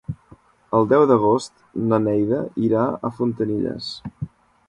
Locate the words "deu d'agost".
0.93-1.53